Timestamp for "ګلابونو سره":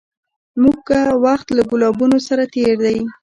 1.69-2.43